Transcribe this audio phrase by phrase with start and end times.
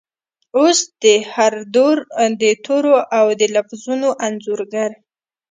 [0.57, 1.97] اوس د هردور
[2.41, 4.89] دتورو ،اودلفظونو انځورګر،